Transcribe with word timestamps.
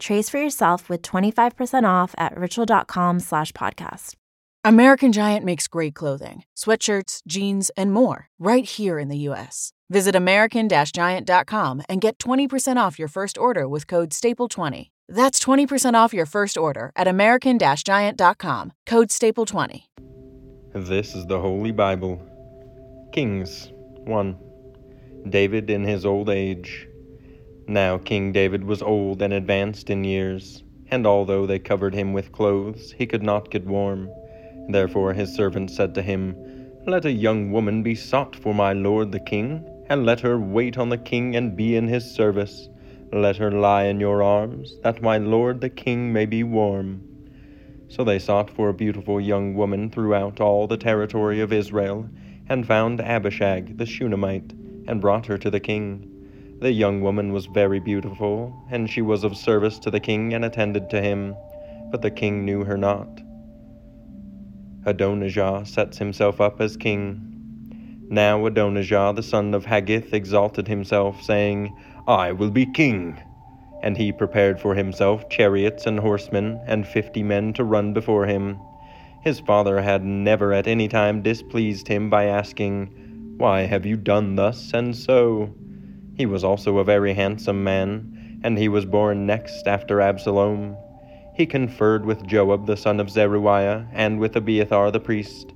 Trace 0.00 0.28
for 0.28 0.38
yourself 0.38 0.88
with 0.88 1.02
25% 1.02 1.84
off 1.84 2.14
at 2.18 2.36
ritual.com 2.36 3.20
slash 3.20 3.52
podcast. 3.52 4.14
American 4.64 5.12
Giant 5.12 5.44
makes 5.44 5.68
great 5.68 5.94
clothing, 5.94 6.44
sweatshirts, 6.56 7.20
jeans, 7.26 7.70
and 7.76 7.92
more 7.92 8.28
right 8.38 8.64
here 8.64 8.98
in 8.98 9.08
the 9.08 9.18
U.S. 9.28 9.72
Visit 9.90 10.16
American-Giant.com 10.16 11.82
and 11.88 12.00
get 12.00 12.18
20% 12.18 12.76
off 12.76 12.98
your 12.98 13.08
first 13.08 13.36
order 13.36 13.68
with 13.68 13.86
code 13.86 14.10
STAPLE20. 14.10 14.90
That's 15.08 15.38
20% 15.38 15.94
off 15.94 16.14
your 16.14 16.24
first 16.24 16.56
order 16.56 16.90
at 16.96 17.06
American-Giant.com, 17.06 18.72
code 18.86 19.08
STAPLE20. 19.08 19.82
This 20.74 21.14
is 21.14 21.26
the 21.26 21.38
Holy 21.38 21.70
Bible. 21.70 22.20
Kings 23.12 23.68
1. 24.06 24.38
David 25.28 25.70
in 25.70 25.84
his 25.84 26.04
old 26.06 26.30
age. 26.30 26.88
Now 27.66 27.96
King 27.96 28.30
David 28.32 28.64
was 28.64 28.82
old 28.82 29.22
and 29.22 29.32
advanced 29.32 29.88
in 29.88 30.04
years, 30.04 30.62
and 30.90 31.06
although 31.06 31.46
they 31.46 31.58
covered 31.58 31.94
him 31.94 32.12
with 32.12 32.30
clothes, 32.30 32.92
he 32.92 33.06
could 33.06 33.22
not 33.22 33.50
get 33.50 33.66
warm. 33.66 34.10
Therefore 34.68 35.14
his 35.14 35.34
servant 35.34 35.70
said 35.70 35.94
to 35.94 36.02
him, 36.02 36.36
Let 36.86 37.06
a 37.06 37.12
young 37.12 37.52
woman 37.52 37.82
be 37.82 37.94
sought 37.94 38.36
for 38.36 38.52
my 38.52 38.74
lord 38.74 39.12
the 39.12 39.20
king, 39.20 39.64
and 39.88 40.04
let 40.04 40.20
her 40.20 40.38
wait 40.38 40.76
on 40.76 40.90
the 40.90 40.98
king 40.98 41.36
and 41.36 41.56
be 41.56 41.74
in 41.74 41.88
his 41.88 42.04
service. 42.14 42.68
Let 43.12 43.38
her 43.38 43.50
lie 43.50 43.84
in 43.84 43.98
your 43.98 44.22
arms, 44.22 44.78
that 44.82 45.00
my 45.00 45.16
lord 45.16 45.62
the 45.62 45.70
king 45.70 46.12
may 46.12 46.26
be 46.26 46.42
warm. 46.42 47.02
So 47.88 48.04
they 48.04 48.18
sought 48.18 48.50
for 48.50 48.68
a 48.68 48.74
beautiful 48.74 49.20
young 49.20 49.54
woman 49.54 49.88
throughout 49.88 50.38
all 50.38 50.66
the 50.66 50.76
territory 50.76 51.40
of 51.40 51.52
Israel, 51.52 52.10
and 52.46 52.66
found 52.66 53.00
Abishag 53.00 53.78
the 53.78 53.86
Shunammite, 53.86 54.52
and 54.86 55.00
brought 55.00 55.26
her 55.26 55.38
to 55.38 55.50
the 55.50 55.60
king. 55.60 56.10
The 56.64 56.72
young 56.72 57.02
woman 57.02 57.34
was 57.34 57.44
very 57.44 57.78
beautiful, 57.78 58.50
and 58.70 58.88
she 58.88 59.02
was 59.02 59.22
of 59.22 59.36
service 59.36 59.78
to 59.80 59.90
the 59.90 60.00
king 60.00 60.32
and 60.32 60.46
attended 60.46 60.88
to 60.88 61.02
him, 61.02 61.36
but 61.90 62.00
the 62.00 62.10
king 62.10 62.46
knew 62.46 62.64
her 62.64 62.78
not. 62.78 63.20
Adonijah 64.86 65.64
sets 65.66 65.98
himself 65.98 66.40
up 66.40 66.62
as 66.62 66.78
king. 66.78 68.06
Now 68.08 68.46
Adonijah 68.46 69.12
the 69.14 69.22
son 69.22 69.52
of 69.52 69.66
Haggith 69.66 70.14
exalted 70.14 70.66
himself, 70.66 71.20
saying, 71.20 71.76
I 72.08 72.32
will 72.32 72.50
be 72.50 72.64
king. 72.64 73.20
And 73.82 73.98
he 73.98 74.10
prepared 74.10 74.58
for 74.58 74.74
himself 74.74 75.28
chariots 75.28 75.84
and 75.84 76.00
horsemen, 76.00 76.62
and 76.66 76.88
fifty 76.88 77.22
men 77.22 77.52
to 77.52 77.64
run 77.64 77.92
before 77.92 78.24
him. 78.24 78.58
His 79.20 79.38
father 79.38 79.82
had 79.82 80.02
never 80.02 80.54
at 80.54 80.66
any 80.66 80.88
time 80.88 81.20
displeased 81.20 81.88
him 81.88 82.08
by 82.08 82.24
asking, 82.24 83.34
Why 83.36 83.66
have 83.66 83.84
you 83.84 83.98
done 83.98 84.36
thus 84.36 84.72
and 84.72 84.96
so? 84.96 85.54
He 86.16 86.26
was 86.26 86.44
also 86.44 86.78
a 86.78 86.84
very 86.84 87.14
handsome 87.14 87.64
man, 87.64 88.40
and 88.44 88.56
he 88.56 88.68
was 88.68 88.84
born 88.84 89.26
next 89.26 89.66
after 89.66 90.00
Absalom. 90.00 90.76
He 91.34 91.46
conferred 91.46 92.04
with 92.06 92.26
Joab 92.26 92.66
the 92.66 92.76
son 92.76 93.00
of 93.00 93.10
Zeruiah, 93.10 93.88
and 93.92 94.20
with 94.20 94.36
Abiathar 94.36 94.92
the 94.92 95.00
priest, 95.00 95.52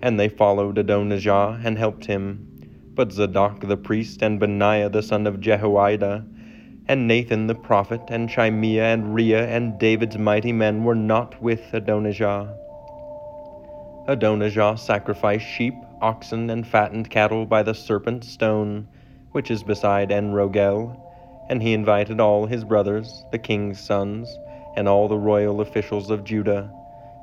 and 0.00 0.18
they 0.18 0.28
followed 0.28 0.78
Adonijah 0.78 1.60
and 1.62 1.76
helped 1.76 2.06
him. 2.06 2.46
But 2.94 3.12
Zadok 3.12 3.60
the 3.60 3.76
priest, 3.76 4.22
and 4.22 4.40
Benaiah 4.40 4.88
the 4.88 5.02
son 5.02 5.26
of 5.26 5.40
Jehoiada, 5.40 6.24
and 6.86 7.06
Nathan 7.06 7.46
the 7.46 7.54
prophet, 7.54 8.00
and 8.08 8.30
Shimei, 8.30 8.80
and 8.80 9.14
Rei, 9.14 9.34
and 9.34 9.78
David's 9.78 10.16
mighty 10.16 10.52
men 10.52 10.84
were 10.84 10.94
not 10.94 11.42
with 11.42 11.74
Adonijah. 11.74 12.56
Adonijah 14.08 14.76
sacrificed 14.78 15.46
sheep, 15.46 15.74
oxen, 16.00 16.48
and 16.48 16.66
fattened 16.66 17.10
cattle 17.10 17.44
by 17.44 17.62
the 17.62 17.74
serpent 17.74 18.24
stone, 18.24 18.88
which 19.32 19.50
is 19.50 19.62
beside 19.62 20.10
Enrogel, 20.10 20.96
and 21.48 21.62
he 21.62 21.72
invited 21.72 22.20
all 22.20 22.46
his 22.46 22.64
brothers, 22.64 23.24
the 23.32 23.38
king's 23.38 23.80
sons, 23.80 24.28
and 24.76 24.88
all 24.88 25.08
the 25.08 25.18
royal 25.18 25.60
officials 25.60 26.10
of 26.10 26.24
Judah. 26.24 26.70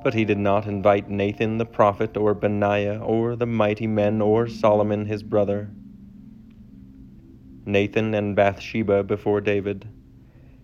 But 0.03 0.13
he 0.13 0.25
did 0.25 0.38
not 0.38 0.67
invite 0.67 1.09
Nathan 1.09 1.57
the 1.57 1.66
prophet, 1.66 2.17
or 2.17 2.33
Benaiah, 2.33 2.99
or 2.99 3.35
the 3.35 3.45
mighty 3.45 3.88
men, 3.88 4.21
or 4.21 4.47
Solomon 4.47 5.05
his 5.05 5.23
brother. 5.23 5.69
Nathan 7.66 8.13
and 8.13 8.35
Bathsheba 8.35 9.03
before 9.03 9.41
David. 9.41 9.87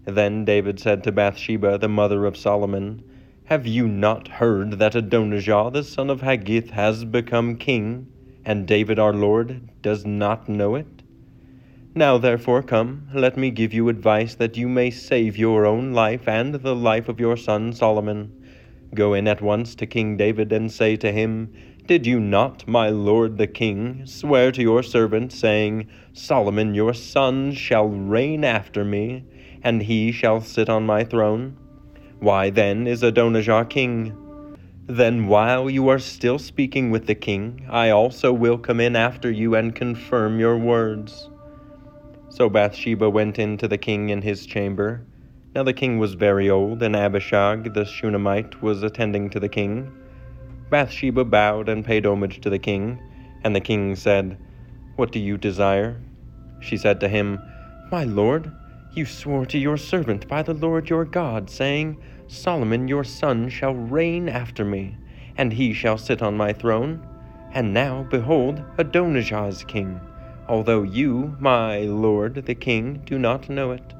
Then 0.06 0.46
David 0.46 0.80
said 0.80 1.04
to 1.04 1.12
Bathsheba, 1.12 1.78
the 1.78 1.90
mother 1.90 2.26
of 2.26 2.38
Solomon, 2.38 3.04
have 3.46 3.68
you 3.68 3.88
not 3.88 4.28
heard 4.28 4.80
that 4.80 4.96
Adonijah 4.96 5.72
the 5.74 5.84
son 5.84 6.10
of 6.10 6.22
Haggith 6.22 6.70
has 6.70 7.04
become 7.04 7.58
king, 7.58 8.08
and 8.46 8.68
David 8.68 8.98
our 8.98 9.14
Lord 9.14 9.70
does 9.82 10.06
not 10.06 10.48
know 10.48 10.76
it? 10.76 11.01
Now 11.94 12.18
therefore 12.18 12.64
come, 12.64 13.10
let 13.14 13.36
me 13.36 13.52
give 13.52 13.74
you 13.74 13.90
advice 13.90 14.36
that 14.36 14.56
you 14.56 14.70
may 14.70 14.92
save 14.92 15.38
your 15.38 15.66
own 15.66 15.92
life 15.92 16.26
and 16.26 16.56
the 16.56 16.74
life 16.74 17.10
of 17.10 17.20
your 17.20 17.36
son 17.36 17.74
Solomon. 17.74 18.32
Go 18.96 19.14
in 19.14 19.28
at 19.28 19.42
once 19.42 19.76
to 19.76 19.86
King 19.86 20.16
David 20.16 20.54
and 20.54 20.72
say 20.72 20.96
to 20.96 21.12
him, 21.12 21.52
Did 21.88 22.08
you 22.08 22.22
not, 22.22 22.66
my 22.66 22.88
lord 22.88 23.38
the 23.38 23.46
king, 23.46 24.06
swear 24.06 24.54
to 24.54 24.62
your 24.62 24.84
servant, 24.84 25.34
saying, 25.34 25.88
Solomon 26.14 26.74
your 26.74 26.94
son 26.94 27.52
shall 27.52 27.90
reign 27.90 28.46
after 28.46 28.86
me, 28.86 29.26
and 29.62 29.84
he 29.84 30.14
shall 30.14 30.40
sit 30.40 30.70
on 30.70 30.86
my 30.86 31.04
throne? 31.04 31.58
Why 32.22 32.52
then 32.52 32.88
is 32.88 33.04
Adonijah 33.04 33.68
king? 33.70 34.16
Then 34.88 35.28
while 35.28 35.70
you 35.70 35.90
are 35.90 36.00
still 36.00 36.40
speaking 36.40 36.90
with 36.90 37.08
the 37.08 37.16
king, 37.16 37.66
I 37.70 37.90
also 37.90 38.32
will 38.32 38.58
come 38.58 38.80
in 38.80 38.96
after 38.96 39.30
you 39.30 39.56
and 39.56 39.76
confirm 39.76 40.40
your 40.40 40.58
words. 40.58 41.28
So 42.32 42.50
Bathsheba 42.50 43.10
went 43.10 43.38
in 43.40 43.58
to 43.58 43.68
the 43.68 43.78
king 43.78 44.10
in 44.10 44.22
his 44.22 44.46
chamber. 44.46 45.06
Now 45.54 45.64
the 45.64 45.74
king 45.74 46.00
was 46.00 46.14
very 46.14 46.50
old, 46.50 46.82
and 46.82 46.96
Abishag 46.96 47.74
the 47.74 47.84
Shunammite 47.84 48.62
was 48.62 48.84
attending 48.84 49.30
to 49.32 49.40
the 49.40 49.50
king. 49.50 49.92
Bathsheba 50.70 51.26
bowed 51.26 51.68
and 51.68 51.84
paid 51.84 52.06
homage 52.06 52.40
to 52.40 52.50
the 52.50 52.58
king, 52.58 52.98
and 53.44 53.54
the 53.54 53.60
king 53.60 53.98
said, 53.98 54.38
What 54.96 55.12
do 55.12 55.20
you 55.20 55.38
desire? 55.38 56.02
She 56.62 56.78
said 56.78 57.02
to 57.02 57.10
him, 57.10 57.38
My 57.92 58.06
lord, 58.06 58.50
you 58.94 59.06
swore 59.06 59.46
to 59.48 59.58
your 59.58 59.76
servant 59.76 60.26
by 60.30 60.42
the 60.42 60.54
Lord 60.54 60.90
your 60.90 61.04
God, 61.04 61.50
saying, 61.50 62.02
Solomon 62.28 62.88
your 62.88 63.04
son 63.04 63.50
shall 63.50 63.76
reign 63.76 64.30
after 64.30 64.64
me, 64.64 64.96
and 65.36 65.52
he 65.52 65.74
shall 65.74 65.98
sit 65.98 66.22
on 66.22 66.38
my 66.38 66.54
throne. 66.54 67.06
And 67.52 67.74
now, 67.74 68.08
behold, 68.10 68.64
Adonijah 68.78 69.48
is 69.48 69.66
king, 69.66 70.00
although 70.52 70.84
you, 70.84 71.34
my 71.40 71.80
lord 71.80 72.36
the 72.46 72.54
king, 72.54 73.02
do 73.06 73.18
not 73.18 73.50
know 73.50 73.72
it. 73.72 73.94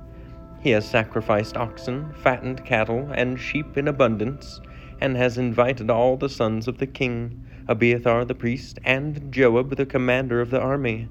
He 0.60 0.72
has 0.72 0.86
sacrificed 0.86 1.56
oxen, 1.56 2.12
fattened 2.22 2.66
cattle, 2.66 3.10
and 3.14 3.40
sheep 3.40 3.78
in 3.78 3.88
abundance, 3.88 4.60
and 5.00 5.16
has 5.16 5.38
invited 5.38 5.90
all 5.90 6.18
the 6.18 6.28
sons 6.28 6.68
of 6.68 6.78
the 6.78 6.88
king, 6.88 7.42
Abiathar 7.70 8.26
the 8.26 8.36
priest, 8.36 8.80
and 8.84 9.32
Joab 9.32 9.78
the 9.78 9.86
commander 9.86 10.42
of 10.42 10.50
the 10.50 10.60
army. 10.60 11.08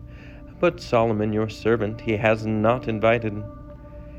But 0.61 0.78
Solomon 0.78 1.33
your 1.33 1.49
servant 1.49 2.03
he 2.03 2.19
has 2.19 2.45
not 2.45 2.87
invited. 2.87 3.43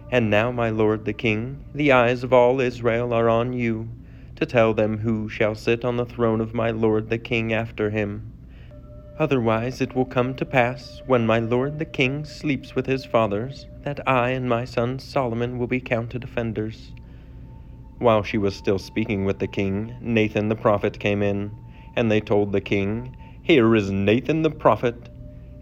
And 0.10 0.32
now, 0.32 0.52
my 0.52 0.72
lord 0.72 1.06
the 1.06 1.14
king, 1.14 1.64
the 1.76 1.92
eyes 1.92 2.24
of 2.24 2.34
all 2.34 2.60
Israel 2.60 3.14
are 3.14 3.30
on 3.30 3.54
you, 3.54 3.90
to 4.38 4.48
tell 4.48 4.74
them 4.74 4.98
who 4.98 5.30
shall 5.30 5.54
sit 5.54 5.86
on 5.86 5.98
the 5.98 6.06
throne 6.06 6.42
of 6.42 6.56
my 6.56 6.72
lord 6.72 7.12
the 7.12 7.20
king 7.20 7.54
after 7.54 7.92
him. 7.92 8.34
Otherwise 9.20 9.82
it 9.82 9.96
will 9.96 10.06
come 10.06 10.34
to 10.34 10.46
pass, 10.46 11.02
when 11.06 11.26
my 11.26 11.38
lord 11.38 11.78
the 11.78 11.86
king 11.86 12.26
sleeps 12.26 12.76
with 12.76 12.88
his 12.88 13.06
fathers, 13.06 13.68
that 13.84 14.00
I 14.08 14.30
and 14.30 14.50
my 14.50 14.66
son 14.66 15.00
Solomon 15.00 15.60
will 15.60 15.68
be 15.68 15.80
counted 15.80 16.24
offenders. 16.24 16.92
While 18.00 18.24
she 18.24 18.40
was 18.40 18.56
still 18.56 18.80
speaking 18.80 19.26
with 19.26 19.38
the 19.38 19.48
king, 19.48 19.96
Nathan 20.02 20.50
the 20.50 20.56
prophet 20.56 20.98
came 20.98 21.22
in, 21.22 21.52
and 21.96 22.10
they 22.10 22.20
told 22.20 22.52
the 22.52 22.62
king, 22.62 23.16
Here 23.44 23.76
is 23.76 23.92
Nathan 23.92 24.42
the 24.42 24.50
prophet. 24.50 25.10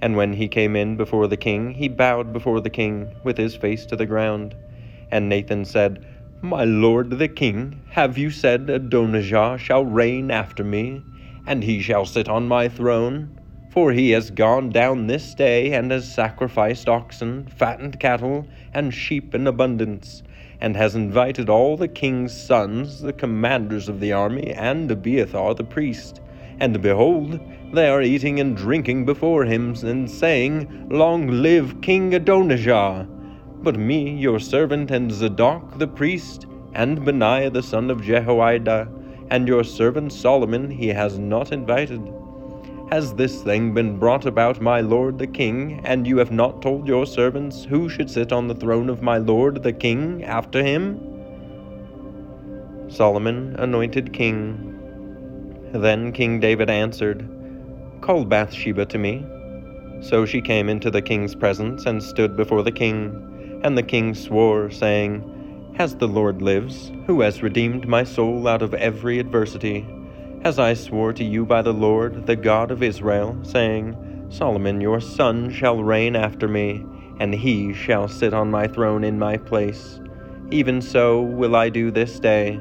And 0.02 0.16
when 0.16 0.34
he 0.34 0.48
came 0.48 0.75
in 0.78 0.95
before 0.95 1.28
the 1.28 1.36
king, 1.36 1.74
he 1.74 1.90
bowed 1.90 2.31
before 2.31 2.62
the 2.62 2.69
king, 2.69 3.13
with 3.24 3.38
his 3.38 3.57
face 3.57 3.86
to 3.88 3.98
the 3.98 4.06
ground. 4.06 4.56
And 5.12 5.28
Nathan 5.28 5.66
said, 5.66 6.06
My 6.42 6.63
lord 6.63 7.19
the 7.19 7.28
king, 7.28 7.81
have 7.90 8.18
you 8.18 8.31
said 8.31 8.69
Adonijah 8.69 9.57
shall 9.60 9.84
reign 9.84 10.31
after 10.31 10.63
me, 10.63 11.04
and 11.45 11.66
he 11.66 11.81
shall 11.81 12.06
sit 12.06 12.30
on 12.30 12.48
my 12.48 12.69
throne? 12.69 13.31
For 13.69 13.92
he 13.92 14.10
has 14.12 14.31
gone 14.31 14.69
down 14.69 15.06
this 15.06 15.36
day, 15.36 15.74
and 15.74 15.92
has 15.92 16.12
sacrificed 16.12 16.89
oxen, 16.89 17.45
fattened 17.45 18.00
cattle, 18.00 18.48
and 18.74 18.92
sheep 18.92 19.36
in 19.36 19.45
abundance, 19.45 20.24
and 20.60 20.75
has 20.75 20.95
invited 20.95 21.50
all 21.50 21.77
the 21.77 21.88
king's 21.88 22.36
sons, 22.36 23.01
the 23.01 23.13
commanders 23.13 23.88
of 23.88 24.00
the 24.00 24.12
army, 24.12 24.51
and 24.54 24.89
Abiathar 24.89 25.54
the 25.54 25.63
priest. 25.63 26.19
And 26.60 26.81
behold, 26.81 27.39
they 27.71 27.88
are 27.88 28.01
eating 28.01 28.39
and 28.39 28.57
drinking 28.57 29.06
before 29.06 29.45
him, 29.45 29.75
and 29.83 30.10
saying, 30.10 30.88
Long 30.89 31.27
live 31.27 31.80
King 31.81 32.16
Adonijah! 32.16 33.07
But 33.62 33.77
me, 33.77 34.18
your 34.18 34.39
servant, 34.39 34.89
and 34.89 35.12
Zadok 35.12 35.77
the 35.77 35.88
priest, 35.88 36.48
and 36.74 37.06
Benaiah 37.06 37.51
the 37.51 37.62
son 37.62 37.92
of 37.92 38.01
Jehoiada, 38.01 38.88
and 39.30 39.48
your 39.48 39.63
servant 39.63 40.12
Solomon 40.12 40.71
he 40.71 40.88
has 40.88 41.19
not 41.19 41.51
invited. 41.51 42.01
Has 42.92 43.14
this 43.14 43.44
thing 43.44 43.76
been 43.76 44.00
brought 44.00 44.26
about, 44.26 44.60
my 44.62 44.82
lord 44.82 45.20
the 45.20 45.28
king, 45.28 45.80
and 45.86 46.08
you 46.08 46.18
have 46.18 46.32
not 46.32 46.64
told 46.64 46.88
your 46.88 47.06
servants 47.06 47.64
who 47.64 47.88
should 47.88 48.10
sit 48.10 48.32
on 48.32 48.48
the 48.48 48.56
throne 48.56 48.90
of 48.90 49.04
my 49.04 49.20
lord 49.20 49.62
the 49.62 49.72
king 49.72 50.24
after 50.24 50.64
him? 50.64 51.00
Solomon 52.90 53.56
anointed 53.60 54.12
king. 54.12 55.70
Then 55.72 56.12
King 56.12 56.40
David 56.40 56.72
answered, 56.72 57.30
Call 58.02 58.26
Bathsheba 58.26 58.88
to 58.88 58.98
me. 58.98 59.24
So 60.02 60.26
she 60.26 60.42
came 60.42 60.68
into 60.68 60.90
the 60.90 61.04
king's 61.04 61.36
presence 61.36 61.86
and 61.86 62.02
stood 62.02 62.36
before 62.36 62.64
the 62.64 62.72
king. 62.72 63.62
And 63.64 63.78
the 63.78 63.84
king 63.84 64.16
swore, 64.16 64.72
saying, 64.72 65.76
As 65.78 65.96
the 65.96 66.08
Lord 66.08 66.42
lives, 66.42 66.92
who 67.06 67.22
has 67.22 67.44
redeemed 67.44 67.88
my 67.88 68.04
soul 68.04 68.48
out 68.48 68.64
of 68.64 68.74
every 68.74 69.20
adversity, 69.20 69.86
as 70.42 70.58
I 70.58 70.74
swore 70.74 71.12
to 71.14 71.24
you 71.24 71.46
by 71.46 71.62
the 71.62 71.74
Lord, 71.74 72.26
the 72.26 72.36
God 72.36 72.72
of 72.72 72.82
Israel, 72.82 73.38
saying, 73.44 74.28
Solomon 74.30 74.80
your 74.80 75.02
son 75.02 75.52
shall 75.52 75.84
reign 75.84 76.16
after 76.16 76.48
me, 76.48 76.86
and 77.20 77.34
he 77.34 77.74
shall 77.74 78.08
sit 78.08 78.34
on 78.34 78.50
my 78.50 78.68
throne 78.68 79.04
in 79.04 79.20
my 79.20 79.36
place. 79.36 80.00
Even 80.50 80.82
so 80.82 81.22
will 81.22 81.56
I 81.56 81.70
do 81.70 81.92
this 81.92 82.20
day. 82.20 82.60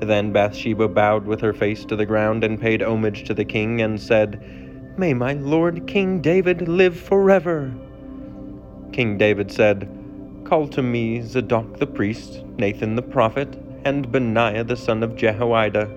Then 0.00 0.30
Bathsheba 0.32 0.88
bowed 0.88 1.24
with 1.24 1.40
her 1.40 1.54
face 1.54 1.84
to 1.86 1.96
the 1.96 2.06
ground 2.06 2.44
and 2.44 2.60
paid 2.60 2.82
homage 2.82 3.24
to 3.24 3.34
the 3.34 3.44
king, 3.44 3.80
and 3.80 4.00
said, 4.00 4.42
May 4.98 5.14
my 5.14 5.32
lord 5.32 5.86
King 5.86 6.20
David 6.20 6.68
live 6.68 6.98
forever. 6.98 7.72
King 8.92 9.16
David 9.16 9.50
said, 9.50 9.88
Call 10.44 10.68
to 10.68 10.82
me 10.82 11.22
Zadok 11.22 11.78
the 11.78 11.86
priest, 11.86 12.44
Nathan 12.58 12.94
the 12.94 13.02
prophet, 13.02 13.58
and 13.84 14.12
Benaiah 14.12 14.64
the 14.64 14.76
son 14.76 15.02
of 15.02 15.16
Jehoiada 15.16 15.88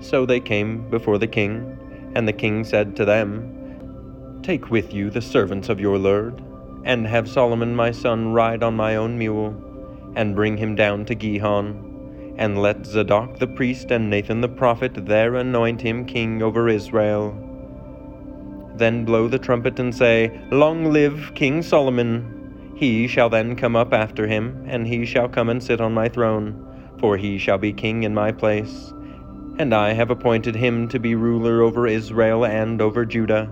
so 0.00 0.26
they 0.26 0.40
came 0.40 0.88
before 0.90 1.18
the 1.18 1.26
king, 1.26 2.12
and 2.14 2.26
the 2.26 2.32
king 2.32 2.64
said 2.64 2.96
to 2.96 3.04
them, 3.04 4.40
Take 4.42 4.70
with 4.70 4.92
you 4.92 5.10
the 5.10 5.22
servants 5.22 5.68
of 5.68 5.80
your 5.80 5.98
lord, 5.98 6.42
and 6.84 7.06
have 7.06 7.28
Solomon 7.28 7.74
my 7.74 7.90
son 7.90 8.32
ride 8.32 8.62
on 8.62 8.76
my 8.76 8.96
own 8.96 9.18
mule, 9.18 9.54
and 10.14 10.36
bring 10.36 10.56
him 10.56 10.74
down 10.74 11.04
to 11.06 11.14
Gihon, 11.14 12.34
and 12.38 12.60
let 12.60 12.86
Zadok 12.86 13.38
the 13.38 13.46
priest 13.46 13.90
and 13.90 14.08
Nathan 14.08 14.40
the 14.40 14.48
prophet 14.48 15.06
there 15.06 15.34
anoint 15.34 15.80
him 15.80 16.04
king 16.04 16.42
over 16.42 16.68
Israel. 16.68 17.34
Then 18.76 19.04
blow 19.04 19.26
the 19.26 19.38
trumpet 19.38 19.78
and 19.78 19.94
say, 19.94 20.38
Long 20.50 20.92
live 20.92 21.32
King 21.34 21.62
Solomon! 21.62 22.74
He 22.76 23.08
shall 23.08 23.30
then 23.30 23.56
come 23.56 23.74
up 23.74 23.94
after 23.94 24.26
him, 24.26 24.64
and 24.68 24.86
he 24.86 25.06
shall 25.06 25.28
come 25.28 25.48
and 25.48 25.62
sit 25.62 25.80
on 25.80 25.94
my 25.94 26.10
throne, 26.10 26.94
for 26.98 27.16
he 27.16 27.38
shall 27.38 27.56
be 27.56 27.72
king 27.72 28.02
in 28.02 28.12
my 28.14 28.32
place 28.32 28.92
and 29.58 29.74
I 29.74 29.92
have 29.92 30.10
appointed 30.10 30.54
him 30.54 30.88
to 30.88 30.98
be 30.98 31.14
ruler 31.14 31.62
over 31.62 31.86
Israel 31.86 32.44
and 32.44 32.80
over 32.82 33.04
Judah. 33.04 33.48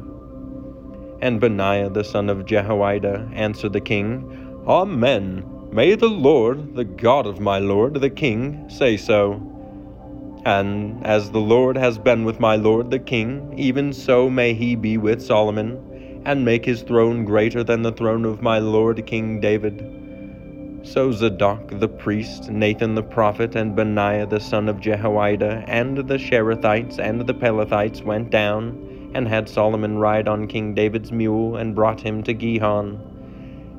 And 1.20 1.40
Benaiah 1.40 1.88
the 1.88 2.04
son 2.04 2.28
of 2.28 2.44
Jehoiada 2.44 3.28
answered 3.32 3.72
the 3.72 3.80
king, 3.80 4.62
Amen. 4.66 5.44
May 5.72 5.94
the 5.94 6.08
Lord, 6.08 6.76
the 6.76 6.84
God 6.84 7.26
of 7.26 7.40
my 7.40 7.58
lord 7.58 7.94
the 7.94 8.10
king, 8.10 8.68
say 8.68 8.96
so. 8.96 9.40
And 10.44 11.04
as 11.06 11.30
the 11.30 11.40
Lord 11.40 11.76
has 11.76 11.96
been 11.98 12.24
with 12.24 12.38
my 12.38 12.56
lord 12.56 12.90
the 12.90 12.98
king, 12.98 13.54
even 13.56 13.92
so 13.92 14.28
may 14.28 14.52
he 14.52 14.76
be 14.76 14.98
with 14.98 15.22
Solomon, 15.22 16.22
and 16.26 16.44
make 16.44 16.64
his 16.64 16.82
throne 16.82 17.24
greater 17.24 17.64
than 17.64 17.82
the 17.82 17.92
throne 17.92 18.24
of 18.24 18.42
my 18.42 18.58
lord 18.58 19.04
King 19.06 19.40
David. 19.40 20.03
So 20.84 21.10
Zadok 21.12 21.80
the 21.80 21.88
priest, 21.88 22.50
Nathan 22.50 22.94
the 22.94 23.02
prophet, 23.02 23.56
and 23.56 23.74
Benaiah 23.74 24.26
the 24.26 24.38
son 24.38 24.68
of 24.68 24.80
Jehoiada, 24.80 25.64
and 25.66 25.96
the 25.96 26.18
Cherethites 26.18 26.98
and 26.98 27.22
the 27.22 27.32
Pelethites 27.32 28.02
went 28.02 28.28
down, 28.28 29.10
and 29.14 29.26
had 29.26 29.48
Solomon 29.48 29.96
ride 29.96 30.28
on 30.28 30.46
King 30.46 30.74
David's 30.74 31.10
mule, 31.10 31.56
and 31.56 31.74
brought 31.74 32.02
him 32.02 32.22
to 32.24 32.34
Gihon. 32.34 33.00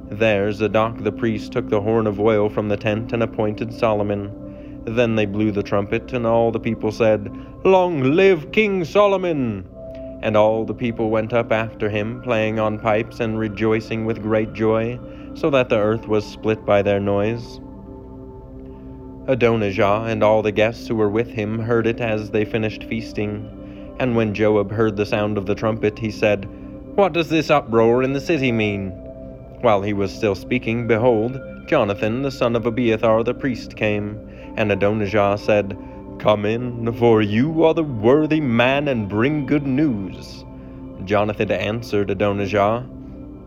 There 0.10 0.52
Zadok 0.52 1.04
the 1.04 1.12
priest 1.12 1.52
took 1.52 1.69
the 1.69 1.81
horn 1.81 2.07
of 2.07 2.19
oil 2.19 2.50
from 2.50 2.69
the 2.69 2.78
tent, 2.78 3.13
and 3.13 3.22
appointed 3.22 3.72
Solomon. 3.72 4.84
Then 4.86 5.16
they 5.16 5.28
blew 5.28 5.51
the 5.51 5.63
trumpet, 5.63 6.12
and 6.12 6.25
all 6.25 6.51
the 6.51 6.60
people 6.60 6.92
said, 6.92 7.31
Long 7.63 8.01
live 8.16 8.51
King 8.51 8.84
Solomon! 8.84 9.69
And 10.21 10.35
all 10.35 10.65
the 10.65 10.73
people 10.73 11.09
went 11.09 11.33
up 11.33 11.51
after 11.51 11.89
him, 11.89 12.21
playing 12.21 12.59
on 12.59 12.79
pipes 12.79 13.19
and 13.19 13.38
rejoicing 13.38 14.06
with 14.06 14.21
great 14.21 14.53
joy 14.53 15.00
so 15.35 15.50
that 15.50 15.69
the 15.69 15.77
earth 15.77 16.07
was 16.07 16.25
split 16.25 16.65
by 16.65 16.81
their 16.81 17.00
noise. 17.00 17.59
Adonijah 19.27 20.06
and 20.07 20.23
all 20.23 20.41
the 20.41 20.51
guests 20.51 20.88
who 20.88 20.95
were 20.95 21.09
with 21.09 21.27
him 21.27 21.59
heard 21.59 21.88
it 21.88 22.00
as 22.00 22.29
they 22.29 22.45
finished 22.45 22.83
feasting. 22.83 23.95
And 24.00 24.15
when 24.15 24.33
Joab 24.33 24.71
heard 24.71 24.95
the 24.95 25.06
sound 25.06 25.38
of 25.38 25.45
the 25.45 25.56
trumpet, 25.56 25.97
he 25.97 26.12
said, 26.12 26.45
What 26.95 27.13
does 27.13 27.29
this 27.29 27.50
uproar 27.50 28.03
in 28.03 28.13
the 28.13 28.21
city 28.21 28.51
mean? 28.51 28.91
While 29.62 29.81
he 29.81 29.94
was 29.94 30.13
still 30.13 30.35
speaking, 30.35 30.85
behold, 30.85 31.39
Jonathan 31.65 32.21
the 32.21 32.31
son 32.31 32.56
of 32.56 32.65
Abiathar 32.65 33.23
the 33.23 33.33
priest 33.33 33.75
came, 33.75 34.19
and 34.57 34.71
Adonijah 34.71 35.38
said, 35.39 35.77
Come 36.25 36.48
in, 36.48 36.92
for 36.94 37.22
you 37.22 37.66
are 37.66 37.75
the 37.75 37.83
worthy 37.83 38.42
man, 38.42 38.88
and 38.88 39.07
bring 39.07 39.45
good 39.45 39.68
news. 39.68 40.44
Jonathan 41.04 41.51
answered 41.51 42.10
Adonijah, 42.10 42.83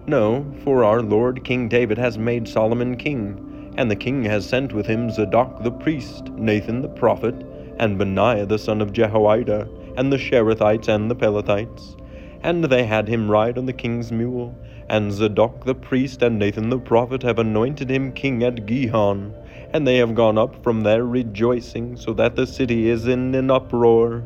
no, 0.06 0.46
for 0.62 0.84
our 0.84 1.02
Lord 1.02 1.42
King 1.42 1.68
David 1.68 1.98
has 1.98 2.18
made 2.18 2.46
Solomon 2.46 2.96
king, 2.96 3.74
and 3.76 3.90
the 3.90 3.96
king 3.96 4.22
has 4.26 4.48
sent 4.48 4.72
with 4.72 4.86
him 4.86 5.10
Zadok 5.10 5.64
the 5.64 5.72
priest, 5.72 6.28
Nathan 6.34 6.80
the 6.80 6.88
prophet, 6.88 7.34
and 7.80 7.98
Benaiah 7.98 8.46
the 8.46 8.60
son 8.60 8.80
of 8.80 8.92
Jehoiada, 8.92 9.68
and 9.96 10.12
the 10.12 10.16
Cherethites 10.16 10.86
and 10.86 11.10
the 11.10 11.16
Pelethites. 11.16 11.96
And 12.44 12.62
they 12.62 12.84
had 12.84 13.08
him 13.08 13.28
ride 13.28 13.58
on 13.58 13.66
the 13.66 13.72
king's 13.72 14.12
mule, 14.12 14.56
and 14.88 15.12
Zadok 15.12 15.64
the 15.64 15.74
priest 15.74 16.22
and 16.22 16.38
Nathan 16.38 16.70
the 16.70 16.78
prophet 16.78 17.24
have 17.24 17.40
anointed 17.40 17.90
him 17.90 18.12
king 18.12 18.44
at 18.44 18.66
Gihon, 18.66 19.34
and 19.72 19.86
they 19.86 19.96
have 19.98 20.14
gone 20.14 20.38
up 20.38 20.62
from 20.62 20.82
there 20.82 21.04
rejoicing, 21.04 21.96
so 21.96 22.12
that 22.14 22.36
the 22.36 22.46
city 22.46 22.88
is 22.88 23.06
in 23.06 23.34
an 23.34 23.50
uproar. 23.50 24.24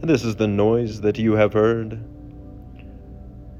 And 0.00 0.10
This 0.10 0.24
is 0.24 0.36
the 0.36 0.46
noise 0.46 1.00
that 1.00 1.18
you 1.18 1.32
have 1.32 1.52
heard. 1.52 1.98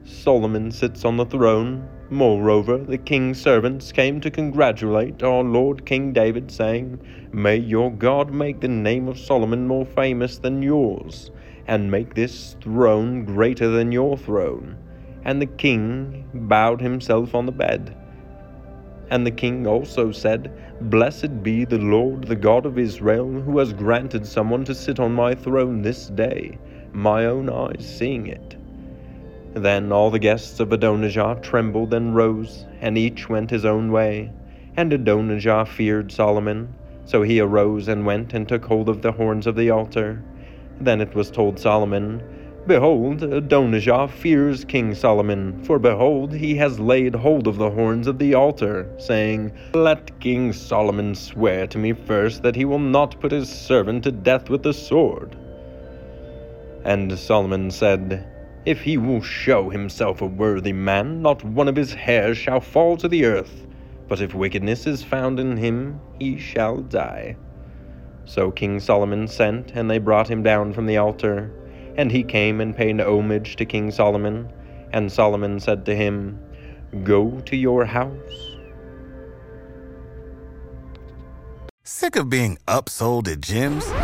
Solomon 0.04 0.70
sits 0.70 1.04
on 1.04 1.16
the 1.16 1.24
throne. 1.24 1.88
Moreover, 2.10 2.78
the 2.78 2.98
king's 2.98 3.40
servants 3.40 3.90
came 3.90 4.20
to 4.20 4.30
congratulate 4.30 5.22
our 5.22 5.42
Lord 5.42 5.86
King 5.86 6.12
David, 6.12 6.50
saying, 6.50 7.00
May 7.32 7.56
your 7.56 7.90
God 7.90 8.30
make 8.30 8.60
the 8.60 8.68
name 8.68 9.08
of 9.08 9.18
Solomon 9.18 9.66
more 9.66 9.86
famous 9.86 10.36
than 10.36 10.62
yours, 10.62 11.30
and 11.66 11.90
make 11.90 12.14
this 12.14 12.56
throne 12.60 13.24
greater 13.24 13.68
than 13.68 13.90
your 13.90 14.18
throne. 14.18 14.76
And 15.24 15.40
the 15.40 15.46
king 15.46 16.28
bowed 16.34 16.82
himself 16.82 17.34
on 17.34 17.46
the 17.46 17.52
bed. 17.52 17.96
And 19.10 19.26
the 19.26 19.30
king 19.30 19.66
also 19.66 20.12
said, 20.12 20.52
Blessed 20.80 21.42
be 21.42 21.64
the 21.64 21.78
Lord, 21.78 22.24
the 22.24 22.36
God 22.36 22.66
of 22.66 22.78
Israel, 22.78 23.30
who 23.30 23.58
has 23.58 23.72
granted 23.72 24.26
someone 24.26 24.64
to 24.64 24.74
sit 24.74 24.98
on 24.98 25.12
my 25.12 25.34
throne 25.34 25.82
this 25.82 26.08
day, 26.08 26.58
my 26.92 27.26
own 27.26 27.50
eyes 27.50 27.84
seeing 27.86 28.26
it. 28.26 28.56
Then 29.54 29.92
all 29.92 30.10
the 30.10 30.18
guests 30.18 30.58
of 30.58 30.72
Adonijah 30.72 31.38
trembled 31.42 31.94
and 31.94 32.16
rose, 32.16 32.66
and 32.80 32.98
each 32.98 33.28
went 33.28 33.50
his 33.50 33.64
own 33.64 33.92
way. 33.92 34.32
And 34.76 34.92
Adonijah 34.92 35.66
feared 35.66 36.10
Solomon. 36.10 36.74
So 37.04 37.22
he 37.22 37.38
arose 37.38 37.86
and 37.86 38.04
went 38.04 38.34
and 38.34 38.48
took 38.48 38.64
hold 38.64 38.88
of 38.88 39.02
the 39.02 39.12
horns 39.12 39.46
of 39.46 39.54
the 39.54 39.70
altar. 39.70 40.22
Then 40.80 41.00
it 41.00 41.14
was 41.14 41.30
told 41.30 41.60
Solomon, 41.60 42.20
Behold, 42.66 43.22
Adonijah 43.22 44.08
fears 44.08 44.64
King 44.64 44.94
Solomon, 44.94 45.62
for 45.64 45.78
behold, 45.78 46.32
he 46.32 46.56
has 46.56 46.80
laid 46.80 47.14
hold 47.14 47.46
of 47.46 47.56
the 47.56 47.70
horns 47.70 48.06
of 48.06 48.18
the 48.18 48.34
altar, 48.34 48.88
saying, 48.98 49.52
Let 49.74 50.18
King 50.20 50.52
Solomon 50.52 51.14
swear 51.14 51.66
to 51.66 51.78
me 51.78 51.92
first 51.92 52.42
that 52.42 52.56
he 52.56 52.64
will 52.64 52.78
not 52.78 53.20
put 53.20 53.32
his 53.32 53.50
servant 53.50 54.04
to 54.04 54.12
death 54.12 54.48
with 54.48 54.62
the 54.62 54.72
sword. 54.72 55.36
And 56.84 57.18
Solomon 57.18 57.70
said, 57.70 58.26
if 58.64 58.80
he 58.80 58.96
will 58.96 59.20
show 59.20 59.68
himself 59.68 60.22
a 60.22 60.26
worthy 60.26 60.72
man, 60.72 61.20
not 61.20 61.44
one 61.44 61.68
of 61.68 61.76
his 61.76 61.92
hairs 61.92 62.38
shall 62.38 62.60
fall 62.60 62.96
to 62.96 63.08
the 63.08 63.26
earth. 63.26 63.66
But 64.08 64.22
if 64.22 64.34
wickedness 64.34 64.86
is 64.86 65.04
found 65.04 65.38
in 65.38 65.58
him, 65.58 66.00
he 66.18 66.38
shall 66.38 66.78
die. 66.78 67.36
So 68.24 68.50
King 68.50 68.80
Solomon 68.80 69.28
sent, 69.28 69.72
and 69.72 69.90
they 69.90 69.98
brought 69.98 70.28
him 70.28 70.42
down 70.42 70.72
from 70.72 70.86
the 70.86 70.96
altar. 70.96 71.52
And 71.96 72.10
he 72.10 72.22
came 72.22 72.60
and 72.60 72.76
paid 72.76 73.00
homage 73.00 73.56
to 73.56 73.64
King 73.64 73.90
Solomon. 73.90 74.52
And 74.92 75.10
Solomon 75.10 75.60
said 75.60 75.84
to 75.86 75.94
him, 75.94 76.38
Go 77.02 77.40
to 77.40 77.56
your 77.56 77.84
house. 77.84 78.54
Sick 81.82 82.16
of 82.16 82.28
being 82.28 82.58
upsold 82.66 83.28
at 83.28 83.40
gyms? 83.40 84.03